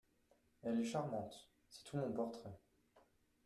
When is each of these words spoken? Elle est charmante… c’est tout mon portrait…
Elle 0.63 0.79
est 0.79 0.83
charmante… 0.83 1.47
c’est 1.69 1.83
tout 1.83 1.97
mon 1.97 2.11
portrait… 2.11 2.59